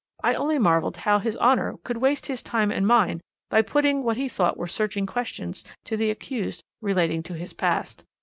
[0.23, 4.17] I only marvelled how his Honour could waste his time and mine by putting what
[4.17, 8.03] he thought were searching questions to the accused relating to his past.